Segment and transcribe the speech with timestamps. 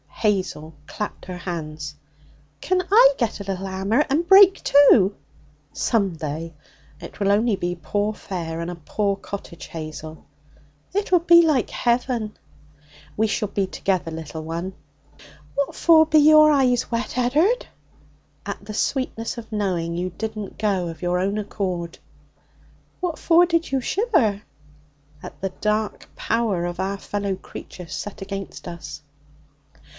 [0.07, 1.95] Hazel clapped her hands.
[2.59, 5.15] 'Can I get a little 'ammer and break, too?'
[5.73, 6.53] 'Some day.
[6.99, 10.23] It will only be poor fare and a poor cottage, Hazel.'
[10.93, 12.37] 'It'll be like heaven!'
[13.17, 14.73] 'We shall be together, little one.'
[15.55, 17.67] 'What for be your eyes wet, Ed'ard?'
[18.45, 21.97] 'At the sweetness of knowing you didn't go of your own accord.'
[22.99, 24.43] 'What for did you shiver?'
[25.23, 29.01] 'At the dark power of our fellow creatures set against us.'